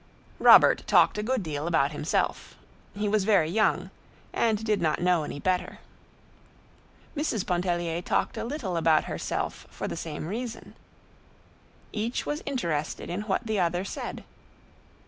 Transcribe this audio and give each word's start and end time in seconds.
Robert 0.39 0.81
talked 0.87 1.19
a 1.19 1.21
good 1.21 1.43
deal 1.43 1.67
about 1.67 1.91
himself. 1.91 2.55
He 2.95 3.07
was 3.07 3.23
very 3.23 3.51
young, 3.51 3.91
and 4.33 4.63
did 4.65 4.81
not 4.81 4.99
know 4.99 5.21
any 5.23 5.39
better. 5.39 5.77
Mrs. 7.15 7.45
Pontellier 7.45 8.01
talked 8.01 8.35
a 8.35 8.43
little 8.43 8.77
about 8.77 9.03
herself 9.03 9.67
for 9.69 9.87
the 9.87 9.95
same 9.95 10.25
reason. 10.27 10.73
Each 11.91 12.25
was 12.25 12.41
interested 12.47 13.11
in 13.11 13.21
what 13.27 13.45
the 13.45 13.59
other 13.59 13.85
said. 13.85 14.23